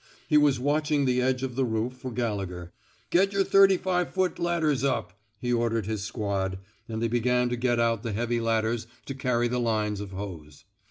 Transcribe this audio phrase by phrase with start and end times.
[0.27, 2.73] He was watching the edge of the roof for Gallegher.
[2.91, 6.57] *' Get yer thirty five foot ladders up/* he ordered his squad,
[6.89, 10.65] and they began to get out the heavy ladders to carry the lines of hose.